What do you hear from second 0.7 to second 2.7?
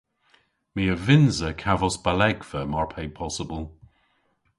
My a vynnsa kavos balegva